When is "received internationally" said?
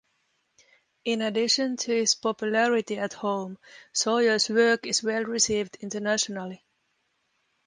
5.25-6.65